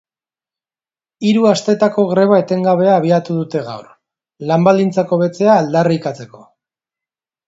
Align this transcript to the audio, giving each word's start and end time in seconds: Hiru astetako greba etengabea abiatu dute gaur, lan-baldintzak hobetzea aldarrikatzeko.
Hiru 1.31 1.43
astetako 1.49 2.05
greba 2.13 2.39
etengabea 2.43 2.95
abiatu 3.01 3.35
dute 3.41 3.61
gaur, 3.67 3.91
lan-baldintzak 4.53 5.13
hobetzea 5.19 5.59
aldarrikatzeko. 5.65 6.41